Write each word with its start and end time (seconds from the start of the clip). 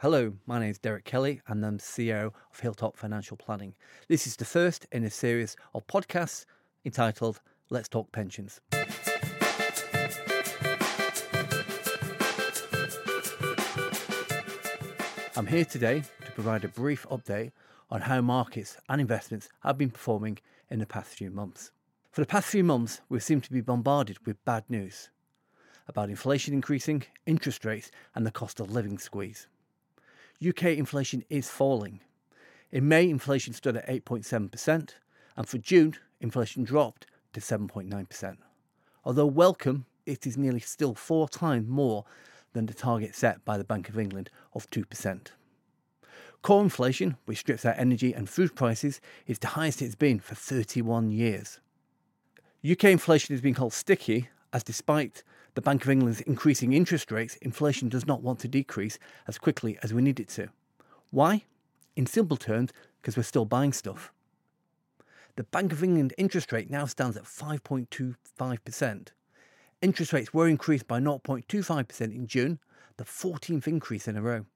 Hello, 0.00 0.32
my 0.46 0.60
name 0.60 0.70
is 0.70 0.78
Derek 0.78 1.04
Kelly 1.04 1.40
and 1.48 1.66
I'm 1.66 1.78
CEO 1.78 2.26
of 2.26 2.60
Hilltop 2.60 2.96
Financial 2.96 3.36
Planning. 3.36 3.74
This 4.06 4.28
is 4.28 4.36
the 4.36 4.44
first 4.44 4.86
in 4.92 5.02
a 5.02 5.10
series 5.10 5.56
of 5.74 5.88
podcasts 5.88 6.44
entitled 6.84 7.40
Let's 7.68 7.88
Talk 7.88 8.12
Pensions. 8.12 8.60
I'm 15.36 15.48
here 15.48 15.64
today 15.64 16.04
to 16.24 16.30
provide 16.30 16.62
a 16.62 16.68
brief 16.68 17.04
update 17.10 17.50
on 17.90 18.02
how 18.02 18.20
markets 18.20 18.76
and 18.88 19.00
investments 19.00 19.48
have 19.64 19.78
been 19.78 19.90
performing 19.90 20.38
in 20.70 20.78
the 20.78 20.86
past 20.86 21.08
few 21.08 21.32
months. 21.32 21.72
For 22.12 22.20
the 22.20 22.28
past 22.28 22.46
few 22.46 22.62
months, 22.62 23.00
we 23.08 23.18
seem 23.18 23.40
to 23.40 23.52
be 23.52 23.62
bombarded 23.62 24.24
with 24.24 24.44
bad 24.44 24.62
news 24.68 25.10
about 25.88 26.08
inflation 26.08 26.54
increasing, 26.54 27.02
interest 27.26 27.64
rates, 27.64 27.90
and 28.14 28.24
the 28.24 28.30
cost 28.30 28.60
of 28.60 28.70
living 28.70 28.98
squeeze. 28.98 29.48
UK 30.46 30.64
inflation 30.64 31.24
is 31.28 31.50
falling. 31.50 32.00
In 32.70 32.86
May, 32.86 33.08
inflation 33.08 33.52
stood 33.54 33.76
at 33.76 33.88
8.7%, 33.88 34.90
and 35.36 35.48
for 35.48 35.58
June, 35.58 35.94
inflation 36.20 36.64
dropped 36.64 37.06
to 37.32 37.40
7.9%. 37.40 38.36
Although 39.04 39.26
welcome, 39.26 39.86
it 40.06 40.26
is 40.26 40.36
nearly 40.36 40.60
still 40.60 40.94
four 40.94 41.28
times 41.28 41.68
more 41.68 42.04
than 42.52 42.66
the 42.66 42.74
target 42.74 43.14
set 43.14 43.44
by 43.44 43.58
the 43.58 43.64
Bank 43.64 43.88
of 43.88 43.98
England 43.98 44.30
of 44.54 44.68
2%. 44.70 45.28
Core 46.42 46.62
inflation, 46.62 47.16
which 47.24 47.38
strips 47.38 47.64
out 47.64 47.74
energy 47.78 48.12
and 48.12 48.28
food 48.28 48.54
prices, 48.54 49.00
is 49.26 49.38
the 49.38 49.48
highest 49.48 49.82
it's 49.82 49.94
been 49.94 50.20
for 50.20 50.34
31 50.34 51.10
years. 51.10 51.58
UK 52.68 52.84
inflation 52.84 53.34
has 53.34 53.40
been 53.40 53.54
called 53.54 53.72
sticky, 53.72 54.28
as 54.52 54.62
despite 54.62 55.22
the 55.54 55.62
Bank 55.62 55.84
of 55.84 55.90
England's 55.90 56.20
increasing 56.22 56.72
interest 56.72 57.10
rates, 57.10 57.36
inflation 57.36 57.88
does 57.88 58.06
not 58.06 58.22
want 58.22 58.38
to 58.40 58.48
decrease 58.48 58.98
as 59.26 59.38
quickly 59.38 59.78
as 59.82 59.92
we 59.92 60.02
need 60.02 60.20
it 60.20 60.28
to. 60.30 60.48
Why? 61.10 61.44
In 61.96 62.06
simple 62.06 62.36
terms, 62.36 62.70
because 63.00 63.16
we're 63.16 63.22
still 63.22 63.44
buying 63.44 63.72
stuff. 63.72 64.12
The 65.36 65.44
Bank 65.44 65.72
of 65.72 65.84
England 65.84 66.14
interest 66.18 66.52
rate 66.52 66.70
now 66.70 66.86
stands 66.86 67.16
at 67.16 67.24
5.25%. 67.24 69.08
Interest 69.80 70.12
rates 70.12 70.34
were 70.34 70.48
increased 70.48 70.88
by 70.88 71.00
0.25% 71.00 72.00
in 72.00 72.26
June, 72.26 72.58
the 72.96 73.04
14th 73.04 73.66
increase 73.66 74.08
in 74.08 74.16
a 74.16 74.22
row. 74.22 74.46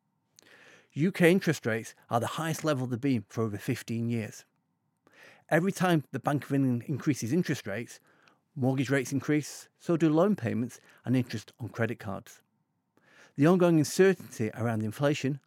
UK 0.96 1.22
interest 1.22 1.64
rates 1.64 1.94
are 2.10 2.20
the 2.20 2.26
highest 2.26 2.64
level 2.64 2.86
they've 2.86 3.00
been 3.00 3.24
for 3.28 3.44
over 3.44 3.56
15 3.56 4.08
years. 4.08 4.44
Every 5.48 5.72
time 5.72 6.04
the 6.12 6.18
Bank 6.18 6.44
of 6.44 6.52
England 6.52 6.84
increases 6.86 7.32
interest 7.32 7.66
rates, 7.66 8.00
mortgage 8.56 8.90
rates 8.90 9.12
increase, 9.12 9.68
so 9.78 9.96
do 9.96 10.08
loan 10.08 10.36
payments 10.36 10.80
and 11.04 11.16
interest 11.16 11.52
on 11.60 11.68
credit 11.68 11.98
cards. 11.98 12.40
The 13.36 13.46
ongoing 13.46 13.78
uncertainty 13.78 14.50
around 14.54 14.82
inflation, 14.82 15.40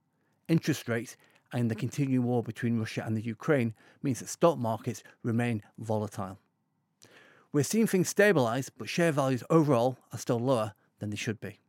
interest 0.47 0.89
rates, 0.89 1.17
and 1.53 1.69
the 1.69 1.75
continuing 1.75 2.25
war 2.25 2.41
between 2.43 2.79
Russia 2.79 3.03
and 3.05 3.15
the 3.15 3.21
Ukraine 3.21 3.73
means 4.01 4.19
that 4.19 4.29
stock 4.29 4.57
markets 4.57 5.03
remain 5.23 5.61
volatile. 5.77 6.39
We're 7.53 7.63
seeing 7.63 7.87
things 7.87 8.13
stabilise, 8.13 8.69
but 8.77 8.89
share 8.89 9.11
values 9.11 9.43
overall 9.49 9.97
are 10.11 10.19
still 10.19 10.39
lower 10.39 10.73
than 10.99 11.11
they 11.11 11.15
should 11.15 11.39
be. 11.39 11.59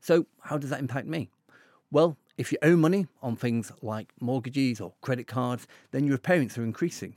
So, 0.00 0.26
how 0.42 0.58
does 0.58 0.70
that 0.70 0.80
impact 0.80 1.06
me? 1.06 1.30
Well, 1.90 2.16
if 2.36 2.50
you 2.50 2.58
owe 2.62 2.76
money 2.76 3.06
on 3.22 3.36
things 3.36 3.70
like 3.80 4.12
mortgages 4.20 4.80
or 4.80 4.94
credit 5.00 5.26
cards, 5.26 5.66
then 5.92 6.06
your 6.06 6.18
payments 6.18 6.58
are 6.58 6.64
increasing. 6.64 7.16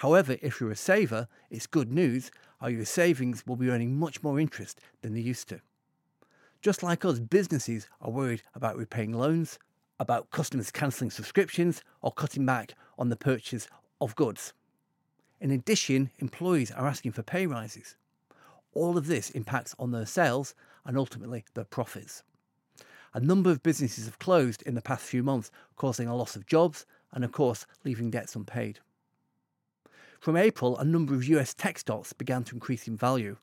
However, 0.00 0.38
if 0.40 0.58
you're 0.58 0.70
a 0.70 0.76
saver, 0.76 1.28
it's 1.50 1.66
good 1.66 1.92
news, 1.92 2.30
or 2.62 2.70
your 2.70 2.86
savings 2.86 3.46
will 3.46 3.56
be 3.56 3.68
earning 3.68 3.98
much 3.98 4.22
more 4.22 4.40
interest 4.40 4.80
than 5.02 5.12
they 5.12 5.20
used 5.20 5.46
to. 5.50 5.60
Just 6.62 6.82
like 6.82 7.04
us, 7.04 7.18
businesses 7.18 7.86
are 8.00 8.10
worried 8.10 8.42
about 8.54 8.78
repaying 8.78 9.12
loans, 9.12 9.58
about 9.98 10.30
customers 10.30 10.70
cancelling 10.70 11.10
subscriptions, 11.10 11.82
or 12.00 12.12
cutting 12.12 12.46
back 12.46 12.72
on 12.98 13.10
the 13.10 13.16
purchase 13.16 13.68
of 14.00 14.16
goods. 14.16 14.54
In 15.38 15.50
addition, 15.50 16.10
employees 16.18 16.70
are 16.70 16.86
asking 16.86 17.12
for 17.12 17.22
pay 17.22 17.46
rises. 17.46 17.96
All 18.72 18.96
of 18.96 19.06
this 19.06 19.28
impacts 19.28 19.74
on 19.78 19.90
their 19.90 20.06
sales 20.06 20.54
and 20.86 20.96
ultimately 20.96 21.44
their 21.52 21.64
profits. 21.64 22.22
A 23.12 23.20
number 23.20 23.50
of 23.50 23.62
businesses 23.62 24.06
have 24.06 24.18
closed 24.18 24.62
in 24.62 24.74
the 24.74 24.80
past 24.80 25.04
few 25.04 25.22
months, 25.22 25.50
causing 25.76 26.08
a 26.08 26.16
loss 26.16 26.36
of 26.36 26.46
jobs 26.46 26.86
and, 27.12 27.22
of 27.22 27.32
course, 27.32 27.66
leaving 27.84 28.10
debts 28.10 28.34
unpaid. 28.34 28.80
From 30.20 30.36
April, 30.36 30.76
a 30.76 30.84
number 30.84 31.14
of 31.14 31.24
US 31.24 31.54
tech 31.54 31.78
stocks 31.78 32.12
began 32.12 32.44
to 32.44 32.54
increase 32.54 32.86
in 32.86 32.94
value. 32.94 33.38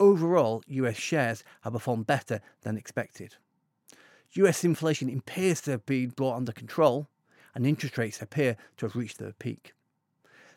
Overall, 0.00 0.62
US 0.66 0.96
shares 0.96 1.44
have 1.60 1.74
performed 1.74 2.06
better 2.06 2.40
than 2.62 2.78
expected. 2.78 3.36
US 4.32 4.64
inflation 4.64 5.14
appears 5.14 5.60
to 5.60 5.72
have 5.72 5.84
been 5.84 6.08
brought 6.08 6.36
under 6.36 6.50
control, 6.50 7.08
and 7.54 7.66
interest 7.66 7.98
rates 7.98 8.22
appear 8.22 8.56
to 8.78 8.86
have 8.86 8.96
reached 8.96 9.18
their 9.18 9.34
peak. 9.34 9.74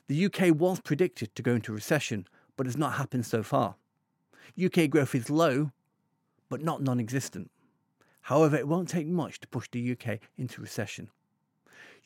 The 0.07 0.25
UK 0.25 0.57
was 0.57 0.79
predicted 0.79 1.35
to 1.35 1.43
go 1.43 1.55
into 1.55 1.73
recession, 1.73 2.27
but 2.55 2.65
has 2.65 2.77
not 2.77 2.93
happened 2.93 3.25
so 3.25 3.43
far. 3.43 3.75
UK 4.63 4.89
growth 4.89 5.13
is 5.13 5.29
low, 5.29 5.71
but 6.47 6.63
not 6.63 6.81
non 6.81 6.97
existent. 6.97 7.51
However, 8.21 8.55
it 8.55 8.69
won't 8.69 8.87
take 8.87 9.07
much 9.07 9.41
to 9.41 9.47
push 9.49 9.67
the 9.69 9.91
UK 9.91 10.19
into 10.37 10.61
recession. 10.61 11.09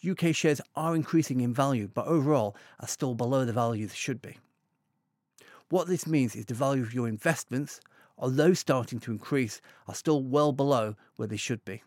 UK 0.08 0.36
shares 0.36 0.62
are 0.76 0.96
increasing 0.96 1.42
in 1.42 1.54
value, 1.54 1.90
but 1.94 2.08
overall 2.08 2.56
are 2.80 2.88
still 2.88 3.14
below 3.14 3.46
the 3.46 3.54
value 3.54 3.88
they 3.88 3.96
should 3.96 4.22
be. 4.22 4.38
What 5.70 5.88
this 5.88 6.08
means 6.08 6.36
is 6.36 6.46
the 6.46 6.54
value 6.54 6.84
of 6.84 6.94
your 6.94 7.08
investments, 7.08 7.80
although 8.18 8.54
starting 8.54 9.00
to 9.02 9.12
increase, 9.12 9.62
are 9.88 9.96
still 9.96 10.22
well 10.22 10.52
below 10.52 10.96
where 11.16 11.28
they 11.28 11.38
should 11.38 11.64
be. 11.64 11.84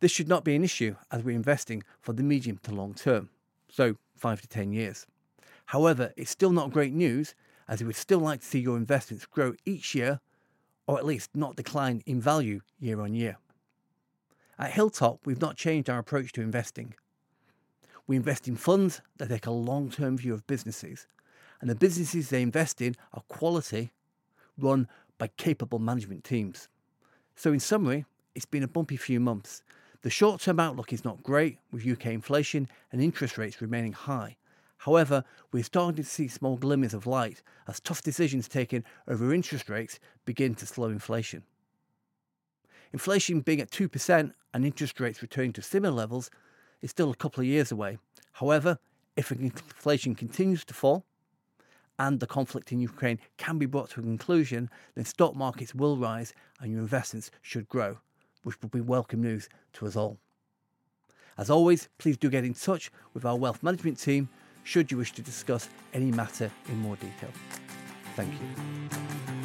This 0.00 0.12
should 0.12 0.28
not 0.28 0.44
be 0.44 0.54
an 0.54 0.62
issue 0.62 0.94
as 1.10 1.22
we're 1.22 1.34
investing 1.34 1.82
for 2.00 2.12
the 2.12 2.22
medium 2.22 2.58
to 2.64 2.74
long 2.74 2.94
term, 2.94 3.30
so 3.68 3.96
5 4.16 4.42
to 4.42 4.48
10 4.48 4.72
years. 4.72 5.06
However, 5.66 6.12
it's 6.16 6.30
still 6.30 6.52
not 6.52 6.70
great 6.70 6.92
news 6.92 7.34
as 7.66 7.80
we 7.80 7.86
would 7.86 7.96
still 7.96 8.20
like 8.20 8.40
to 8.40 8.46
see 8.46 8.60
your 8.60 8.76
investments 8.76 9.26
grow 9.26 9.54
each 9.64 9.94
year 9.94 10.20
or 10.86 10.98
at 10.98 11.06
least 11.06 11.30
not 11.34 11.56
decline 11.56 12.02
in 12.06 12.20
value 12.20 12.60
year 12.78 13.00
on 13.00 13.14
year. 13.14 13.38
At 14.58 14.72
Hilltop, 14.72 15.26
we've 15.26 15.40
not 15.40 15.56
changed 15.56 15.90
our 15.90 15.98
approach 15.98 16.32
to 16.32 16.40
investing. 16.40 16.94
We 18.06 18.16
invest 18.16 18.48
in 18.48 18.56
funds 18.56 19.02
that 19.18 19.28
take 19.28 19.46
a 19.46 19.50
long 19.50 19.90
term 19.90 20.16
view 20.16 20.32
of 20.32 20.46
businesses, 20.46 21.06
and 21.60 21.68
the 21.68 21.74
businesses 21.74 22.30
they 22.30 22.40
invest 22.40 22.80
in 22.80 22.96
are 23.12 23.22
quality, 23.28 23.92
run 24.56 24.88
by 25.18 25.28
capable 25.36 25.78
management 25.78 26.24
teams. 26.24 26.68
So, 27.34 27.52
in 27.52 27.60
summary, 27.60 28.06
it's 28.34 28.46
been 28.46 28.62
a 28.62 28.68
bumpy 28.68 28.96
few 28.96 29.20
months. 29.20 29.62
The 30.00 30.10
short 30.10 30.40
term 30.40 30.58
outlook 30.58 30.92
is 30.92 31.04
not 31.04 31.22
great, 31.22 31.58
with 31.70 31.86
UK 31.86 32.06
inflation 32.06 32.68
and 32.92 33.02
interest 33.02 33.36
rates 33.36 33.60
remaining 33.60 33.92
high. 33.92 34.36
However, 34.78 35.24
we're 35.52 35.64
starting 35.64 35.96
to 35.96 36.08
see 36.08 36.28
small 36.28 36.56
glimmers 36.56 36.94
of 36.94 37.06
light 37.06 37.42
as 37.66 37.80
tough 37.80 38.02
decisions 38.02 38.48
taken 38.48 38.84
over 39.08 39.34
interest 39.34 39.68
rates 39.68 39.98
begin 40.24 40.54
to 40.54 40.66
slow 40.66 40.88
inflation. 40.88 41.42
Inflation 42.92 43.40
being 43.40 43.60
at 43.60 43.70
2% 43.70 44.32
and 44.54 44.64
interest 44.64 45.00
rates 45.00 45.22
returning 45.22 45.52
to 45.54 45.62
similar 45.62 45.94
levels 45.94 46.30
is 46.82 46.90
still 46.90 47.10
a 47.10 47.16
couple 47.16 47.40
of 47.40 47.46
years 47.46 47.72
away. 47.72 47.98
However, 48.32 48.78
if 49.16 49.32
inflation 49.32 50.14
continues 50.14 50.64
to 50.66 50.74
fall 50.74 51.04
and 51.98 52.20
the 52.20 52.26
conflict 52.26 52.72
in 52.72 52.80
Ukraine 52.80 53.18
can 53.38 53.58
be 53.58 53.66
brought 53.66 53.90
to 53.90 54.00
a 54.00 54.02
conclusion, 54.02 54.68
then 54.94 55.04
stock 55.04 55.34
markets 55.34 55.74
will 55.74 55.96
rise 55.96 56.34
and 56.60 56.70
your 56.70 56.80
investments 56.80 57.30
should 57.42 57.68
grow, 57.68 57.98
which 58.42 58.60
will 58.60 58.68
be 58.68 58.80
welcome 58.80 59.22
news 59.22 59.48
to 59.74 59.86
us 59.86 59.96
all. 59.96 60.18
As 61.38 61.50
always, 61.50 61.88
please 61.98 62.16
do 62.16 62.30
get 62.30 62.44
in 62.44 62.54
touch 62.54 62.90
with 63.14 63.24
our 63.24 63.36
wealth 63.36 63.62
management 63.62 63.98
team 63.98 64.28
should 64.64 64.90
you 64.90 64.98
wish 64.98 65.12
to 65.12 65.22
discuss 65.22 65.68
any 65.94 66.10
matter 66.10 66.50
in 66.68 66.78
more 66.78 66.96
detail. 66.96 67.30
Thank 68.16 68.32
you. 68.32 69.35